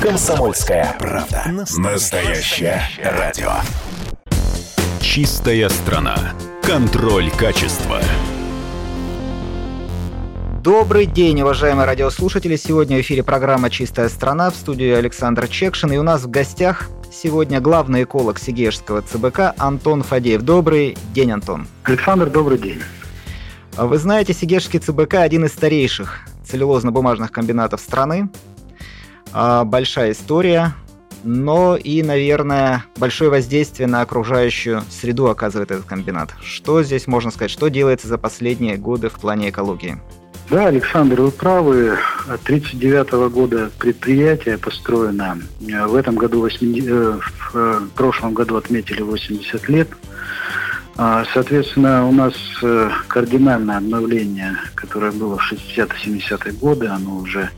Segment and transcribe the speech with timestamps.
[0.00, 1.42] Комсомольская правда.
[1.76, 3.50] Настоящее радио.
[5.00, 6.34] Чистая страна.
[6.62, 8.00] Контроль качества.
[10.62, 12.54] Добрый день, уважаемые радиослушатели.
[12.54, 15.90] Сегодня в эфире программа «Чистая страна» в студии Александр Чекшин.
[15.92, 20.42] И у нас в гостях сегодня главный эколог Сигежского ЦБК Антон Фадеев.
[20.42, 21.66] Добрый день, Антон.
[21.82, 22.80] Александр, добрый день.
[23.76, 28.28] Вы знаете, Сигежский ЦБК– один из старейших целлюлозно-бумажных комбинатов страны.
[29.32, 30.74] А, большая история,
[31.24, 36.34] но и, наверное, большое воздействие на окружающую среду оказывает этот комбинат.
[36.42, 37.50] Что здесь можно сказать?
[37.50, 39.98] Что делается за последние годы в плане экологии?
[40.50, 41.98] Да, Александр, вы правы.
[42.26, 45.38] 1939 года предприятие построено.
[45.60, 49.88] В этом году, 80, э, в э, прошлом году отметили 80 лет.
[51.00, 57.50] А, соответственно, у нас э, кардинальное обновление, которое было в 60-70-е годы, оно уже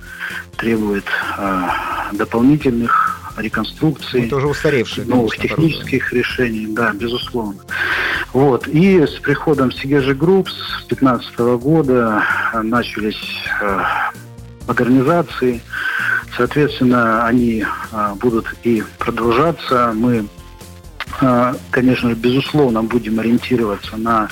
[0.59, 1.07] требует
[1.39, 7.63] а, дополнительных реконструкций, Это уже устаревшие, новых технических решений, да, безусловно.
[8.35, 8.69] Вот.
[8.69, 12.23] И с приходом Сигежи Групп с 2015 года
[12.63, 13.80] начались э,
[14.69, 15.63] модернизации.
[16.37, 17.65] Соответственно, они
[18.21, 19.93] будут и продолжаться.
[19.95, 20.27] Мы
[21.21, 24.29] а, конечно, безусловно, будем ориентироваться на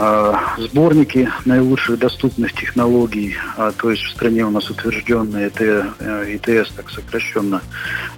[0.00, 5.60] а, сборники наилучших доступных технологий, а, то есть в стране у нас утвержденный ИТС,
[6.00, 7.62] э, так сокращенно,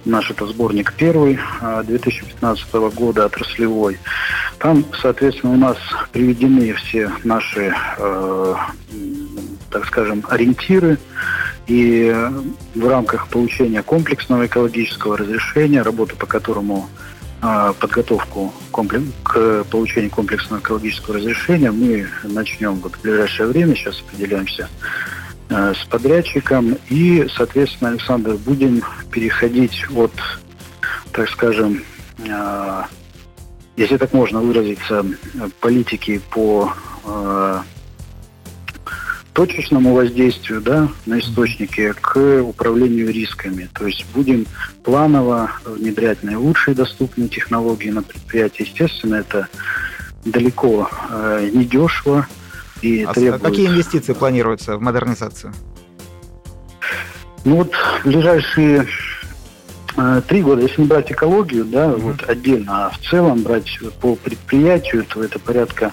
[0.05, 1.39] наш это сборник первый
[1.83, 3.97] 2015 года, отраслевой.
[4.59, 5.77] Там, соответственно, у нас
[6.11, 8.55] приведены все наши, э,
[9.71, 10.99] так скажем, ориентиры,
[11.65, 12.15] и
[12.75, 16.89] в рамках получения комплексного экологического разрешения, работа по которому
[17.41, 18.53] подготовку
[19.23, 21.71] к получению комплексного экологического разрешения.
[21.71, 24.69] Мы начнем вот в ближайшее время, сейчас определяемся
[25.49, 26.77] а, с подрядчиком.
[26.89, 30.13] И, соответственно, Александр, будем переходить от,
[31.11, 31.83] так скажем,
[32.29, 32.87] а,
[33.75, 35.03] если так можно выразиться,
[35.59, 36.71] политики по
[39.33, 43.69] точечному воздействию да, на источники к управлению рисками.
[43.73, 44.45] То есть будем
[44.83, 48.63] планово внедрять наилучшие доступные технологии на предприятии.
[48.63, 49.47] Естественно, это
[50.25, 52.27] далеко э, не дешево.
[52.81, 53.41] И а требует...
[53.41, 55.53] какие инвестиции планируются в модернизацию?
[57.43, 57.71] Ну вот
[58.03, 58.87] ближайшие
[59.97, 61.99] э, три года, если не брать экологию, да, mm-hmm.
[61.99, 65.91] вот отдельно, а в целом брать по предприятию, то это порядка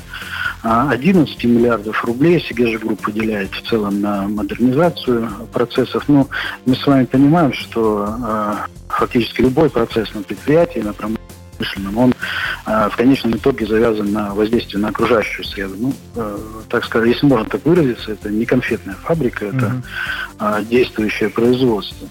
[0.62, 6.04] 11 миллиардов рублей Segezha Group выделяет в целом на модернизацию процессов.
[6.08, 6.28] Но ну,
[6.66, 8.54] мы с вами понимаем, что э,
[8.88, 12.14] фактически любой процесс на предприятии, на промышленном, он
[12.66, 15.74] э, в конечном итоге завязан на воздействие на окружающую среду.
[15.78, 16.38] Ну, э,
[16.68, 19.82] так сказать, если можно так выразиться, это не конфетная фабрика, это
[20.38, 20.64] mm-hmm.
[20.64, 22.08] действующее производство.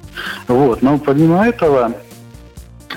[0.47, 0.81] Вот.
[0.81, 1.93] Но помимо этого,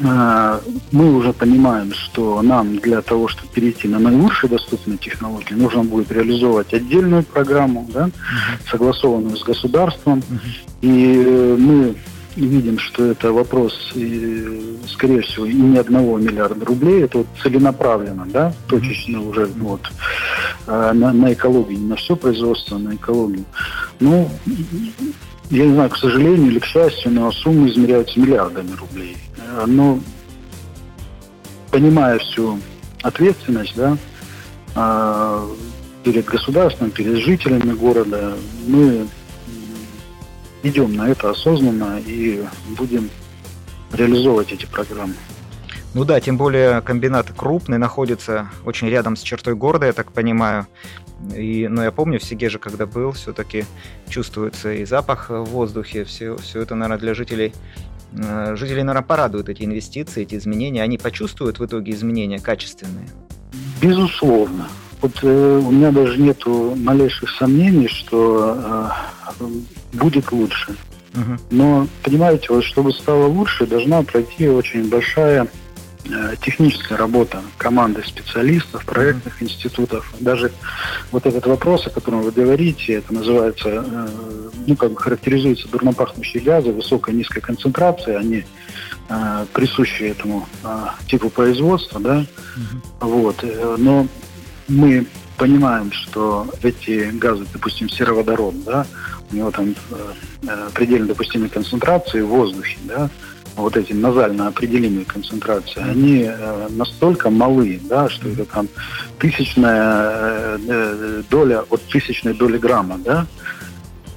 [0.00, 6.10] мы уже понимаем, что нам для того, чтобы перейти на наилучшие доступные технологии, нужно будет
[6.10, 8.10] реализовывать отдельную программу, да,
[8.70, 10.22] согласованную с государством.
[10.80, 11.94] И э, мы
[12.36, 13.92] видим, что это вопрос,
[14.88, 17.04] скорее всего, и не одного миллиарда рублей.
[17.04, 19.90] Это вот целенаправленно, да, точечно уже вот,
[20.66, 23.44] э, на, на экологию, не на все производство, а на экологию.
[23.98, 24.30] Ну,
[25.50, 29.16] я не знаю, к сожалению или к счастью, но суммы измеряются миллиардами рублей.
[29.38, 30.00] Э, но
[31.70, 32.58] понимая всю
[33.02, 33.96] ответственность, да,
[34.74, 35.48] а,
[36.04, 38.34] перед государством, перед жителями города,
[38.66, 39.06] мы
[40.62, 42.44] идем на это осознанно и
[42.76, 43.10] будем
[43.92, 45.14] реализовывать эти программы.
[45.92, 50.66] Ну да, тем более комбинат крупный, находится очень рядом с чертой города, я так понимаю.
[51.34, 53.64] И, но я помню, в Сигеже, когда был, все-таки
[54.08, 57.52] чувствуется и запах в воздухе, все, все это, наверное, для жителей
[58.12, 60.82] Э, жителей, наверное, порадуют эти инвестиции, эти изменения.
[60.82, 63.08] Они почувствуют в итоге изменения качественные?
[63.80, 64.68] Безусловно.
[65.00, 68.92] Вот э, у меня даже нет малейших сомнений, что
[69.38, 69.44] э,
[69.92, 70.76] будет лучше.
[71.14, 71.40] Угу.
[71.50, 75.48] Но, понимаете, вот чтобы стало лучше, должна пройти очень большая
[76.40, 80.12] техническая работа команды специалистов, проектных институтов.
[80.20, 80.52] Даже
[81.10, 84.08] вот этот вопрос, о котором вы говорите, это называется, э,
[84.66, 88.44] ну, как бы характеризуется дурнопахнущие газы, высокая низкая концентрация, они
[89.08, 90.48] э, присущи этому
[91.06, 93.44] типу производства, да, mm вот.
[93.78, 94.06] Но
[94.68, 95.06] мы
[95.40, 98.86] понимаем, что эти газы, допустим, сероводород, да,
[99.32, 99.74] у него там
[100.74, 103.10] предельно допустимые концентрации в воздухе, да,
[103.56, 108.68] вот эти назально определимые концентрации, они э, настолько малы, да, что это там
[109.18, 113.26] тысячная э, э, доля от тысячной доли грамма, да,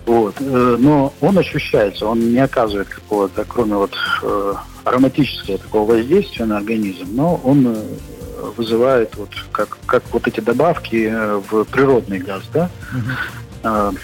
[0.05, 0.35] Вот.
[0.39, 6.57] Э, но он ощущается, он не оказывает какого-то, кроме вот э, ароматического такого воздействия на
[6.57, 7.75] организм, но он э,
[8.57, 11.13] вызывает вот как, как вот эти добавки
[11.49, 13.97] в природный газ, да, угу.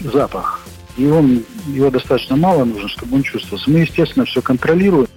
[0.00, 0.60] Запах.
[0.96, 3.70] И он, его достаточно мало нужно, чтобы он чувствовался.
[3.70, 5.08] Мы, естественно, все контролируем.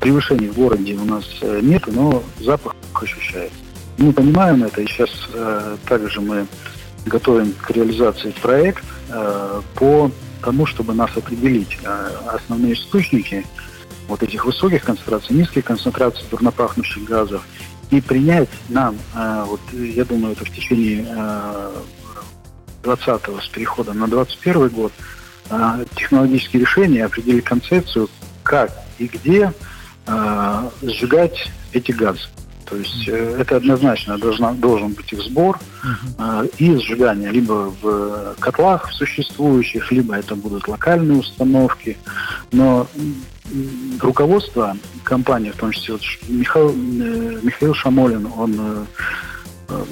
[0.00, 1.24] Превышений в городе у нас
[1.62, 3.56] нет, но запах ощущается.
[3.98, 5.10] Мы понимаем это, и сейчас
[5.86, 6.46] также мы
[7.06, 10.10] готовим к реализации проект э, по
[10.42, 13.44] тому, чтобы нас определить э, основные источники
[14.08, 17.46] вот этих высоких концентраций, низких концентраций дурнопахнущих газов
[17.90, 21.06] и принять нам, э, вот я думаю, это в течение
[22.82, 24.92] 20-го с переходом на 21 год,
[25.96, 28.08] технологические решения, определить концепцию,
[28.42, 29.52] как и где
[30.82, 32.28] сжигать эти газы.
[32.72, 35.60] То есть э, это однозначно должна, должен быть их сбор
[36.18, 41.98] э, и сжигание либо в котлах существующих, либо это будут локальные установки.
[42.50, 42.86] Но
[44.00, 44.74] руководство
[45.04, 48.86] компании, в том числе вот Михаил, э, Михаил Шамолин, он
[49.68, 49.84] э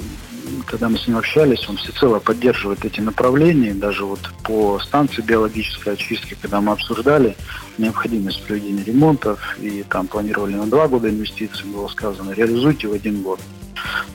[0.65, 5.93] когда мы с ним общались, он всецело поддерживает эти направления, даже вот по станции биологической
[5.93, 7.35] очистки, когда мы обсуждали
[7.77, 13.21] необходимость проведения ремонтов, и там планировали на два года инвестиций, было сказано, реализуйте в один
[13.21, 13.39] год.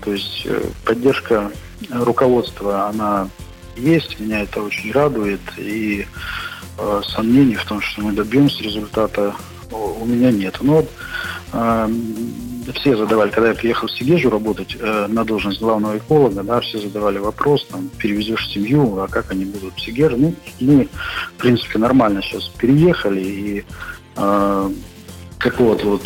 [0.00, 1.50] То есть э, поддержка
[1.90, 3.28] руководства, она
[3.76, 6.06] есть, меня это очень радует, и
[6.78, 9.34] э, сомнений в том, что мы добьемся результата,
[9.70, 10.56] у меня нет.
[10.60, 10.90] Но вот
[11.52, 11.88] э,
[12.74, 16.78] все задавали, когда я приехал в Сигежу работать э, на должность главного эколога, да, все
[16.78, 20.16] задавали вопрос, там, перевезешь семью, а как они будут в Сигеже?
[20.16, 20.88] Ну, мы,
[21.36, 23.64] в принципе, нормально сейчас переехали, и
[24.16, 24.70] э,
[25.38, 26.02] какого-то вот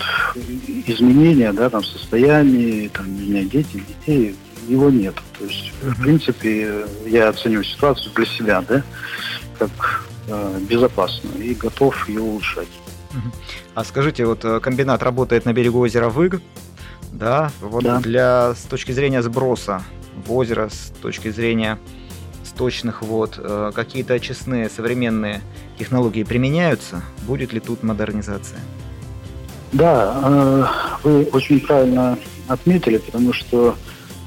[0.86, 4.34] изменения, да, там, состоянии, там, у меня дети, детей,
[4.68, 5.14] его нет.
[5.38, 8.82] То есть, в принципе, я оцениваю ситуацию для себя, да,
[9.58, 12.68] как э, безопасную и готов ее улучшать.
[13.74, 16.40] А скажите, вот э, комбинат работает на берегу озера Выг,
[17.12, 17.98] да, вот да.
[17.98, 19.82] для с точки зрения сброса
[20.26, 21.78] в озеро, с точки зрения
[22.44, 25.40] сточных вод, э, какие-то очистные современные
[25.78, 27.02] технологии применяются?
[27.22, 28.60] Будет ли тут модернизация?
[29.72, 30.64] Да, э,
[31.04, 32.18] вы очень правильно
[32.48, 33.76] отметили, потому что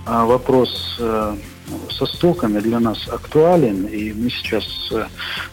[0.05, 0.99] вопрос
[1.89, 5.05] со стоками для нас актуален, и мы сейчас э,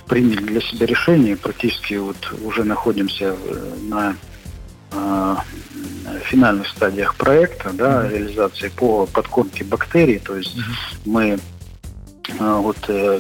[0.06, 4.16] приняли для себя решение, практически вот уже находимся э, на
[4.92, 5.36] э,
[6.24, 10.56] финальных стадиях проекта, да, реализации по подкормке бактерий, то есть
[11.04, 11.38] мы
[12.38, 12.76] вот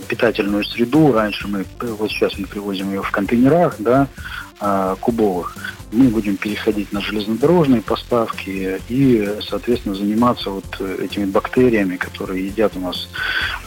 [0.06, 4.06] питательную среду, раньше мы, вот сейчас мы привозим ее в контейнерах, да,
[5.00, 5.56] кубовых,
[5.92, 12.80] мы будем переходить на железнодорожные поставки и, соответственно, заниматься вот этими бактериями, которые едят у
[12.80, 13.08] нас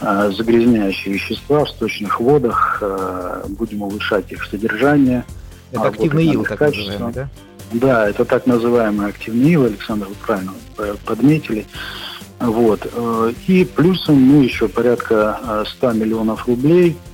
[0.00, 5.24] э, загрязняющие вещества в сточных водах, э, будем улучшать их содержание.
[5.72, 7.28] Это активный ил, так называемый, да?
[7.72, 10.52] Да, это так называемый активный ил, Александр, вы правильно
[11.04, 11.66] подметили.
[12.38, 12.86] Вот.
[13.46, 16.96] И плюсом мы еще порядка 100 миллионов рублей–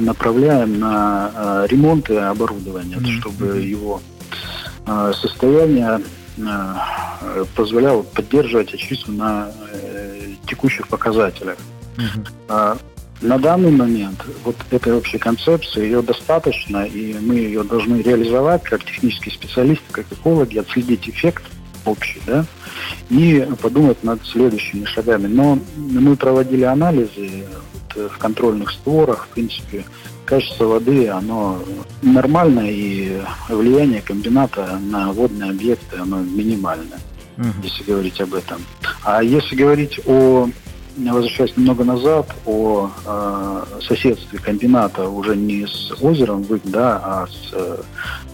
[0.00, 3.20] направляем на э, ремонт и оборудование, mm-hmm.
[3.20, 4.00] чтобы его
[4.86, 6.00] э, состояние
[7.56, 9.50] позволяло поддерживать очистку на
[10.46, 11.56] текущих показателях.
[11.96, 12.78] Mm-hmm.
[13.20, 18.84] На данный момент вот этой общей концепции ее достаточно, и мы ее должны реализовать как
[18.84, 21.42] технические специалисты, как экологи, отследить эффект
[21.84, 22.44] общий, да,
[23.10, 25.26] и подумать над следующими шагами.
[25.26, 27.44] Но мы проводили анализы
[28.06, 29.84] в контрольных створах, в принципе,
[30.24, 31.58] качество воды, оно
[32.02, 37.00] нормальное, и влияние комбината на водные объекты, оно минимальное,
[37.36, 37.48] угу.
[37.62, 38.60] если говорить об этом.
[39.04, 40.48] А если говорить о
[40.98, 47.52] возвращаясь немного назад, о э, соседстве комбината уже не с озером Вык, да, а с
[47.52, 47.82] э,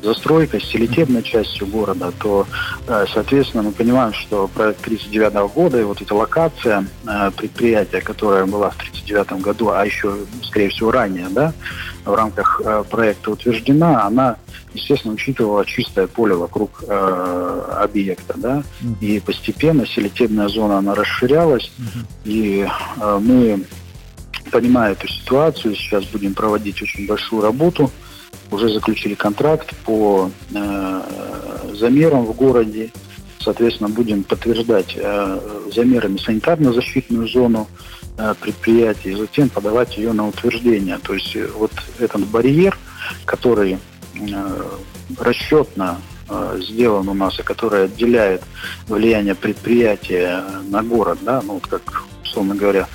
[0.04, 2.46] застройкой, с селитебной частью города, то,
[2.86, 8.46] э, соответственно, мы понимаем, что проект 1939 года и вот эта локация э, предприятия, которая
[8.46, 11.52] была в 1939 году, а еще, скорее всего, ранее, да,
[12.04, 14.36] в рамках э, проекта утверждена, она,
[14.74, 18.62] естественно, учитывала чистое поле вокруг э, объекта, да,
[19.00, 21.72] и постепенно селитебная зона, она расширялась,
[22.24, 22.66] и
[23.00, 23.64] э, мы,
[24.50, 27.90] понимая эту ситуацию, сейчас будем проводить очень большую работу,
[28.50, 31.02] уже заключили контракт по э,
[31.74, 32.90] замерам в городе,
[33.40, 35.40] соответственно, будем подтверждать э,
[35.74, 37.68] замерами санитарно-защитную зону,
[38.16, 40.98] Э, предприятий, и затем подавать ее на утверждение.
[40.98, 42.78] То есть э, вот этот барьер,
[43.24, 43.78] который
[44.14, 44.62] э,
[45.18, 46.00] расчетно
[46.58, 48.42] сделан у нас, и который отделяет
[48.86, 52.88] влияние предприятия на город, да, ну вот как, условно говоря,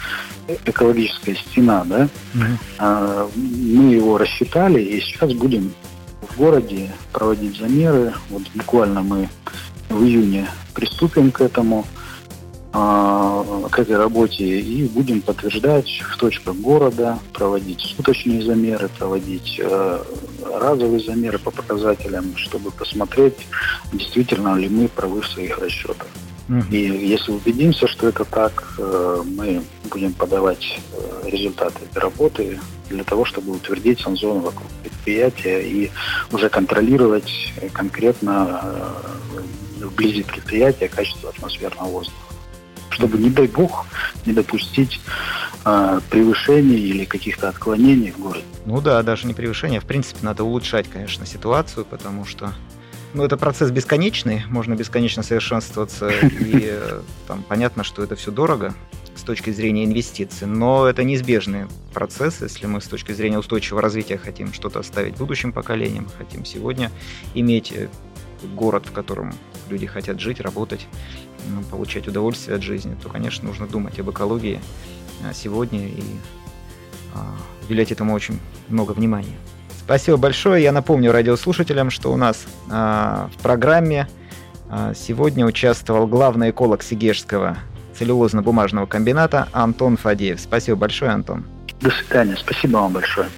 [0.65, 3.31] экологическая стена, да, угу.
[3.35, 5.73] мы его рассчитали, и сейчас будем
[6.21, 8.13] в городе проводить замеры.
[8.29, 9.29] Вот буквально мы
[9.89, 11.85] в июне приступим к этому,
[12.71, 20.03] а, к этой работе и будем подтверждать в точках города, проводить суточные замеры, проводить э,
[20.59, 23.47] разовые замеры по показателям, чтобы посмотреть,
[23.91, 26.07] действительно ли мы правы в своих расчетах.
[26.71, 33.03] И если убедимся, что это так, э, мы будем подавать э, результаты этой работы для
[33.03, 35.91] того, чтобы утвердить санзону вокруг предприятия и
[36.31, 38.63] уже контролировать конкретно
[39.79, 42.17] вблизи предприятия качество атмосферного воздуха.
[42.89, 43.85] Чтобы, не дай бог,
[44.25, 44.99] не допустить
[45.65, 48.43] э, превышений или каких-то отклонений в городе.
[48.65, 49.79] Ну да, даже не превышения.
[49.79, 52.53] В принципе, надо улучшать, конечно, ситуацию, потому что
[53.13, 58.73] ну, это процесс бесконечный, можно бесконечно совершенствоваться, и э, там понятно, что это все дорого
[59.15, 64.17] с точки зрения инвестиций, но это неизбежный процесс, если мы с точки зрения устойчивого развития
[64.17, 66.91] хотим что-то оставить будущим поколениям, хотим сегодня
[67.33, 67.89] иметь э,
[68.55, 69.33] город, в котором
[69.69, 70.87] люди хотят жить, работать,
[71.47, 74.61] ну, получать удовольствие от жизни, то, конечно, нужно думать об экологии
[75.23, 76.03] э, сегодня и
[77.69, 78.39] уделять этому очень
[78.69, 79.35] много внимания.
[79.89, 80.61] Спасибо большое.
[80.61, 84.07] Я напомню радиослушателям, что у нас а, в программе
[84.69, 87.57] а, сегодня участвовал главный эколог Сигежского
[87.99, 90.39] целлюлозно-бумажного комбината Антон Фадеев.
[90.39, 91.43] Спасибо большое, Антон.
[91.81, 92.37] До свидания.
[92.37, 93.29] Спасибо вам большое.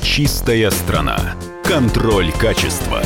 [0.00, 1.18] Чистая страна.
[1.62, 3.02] Контроль качества.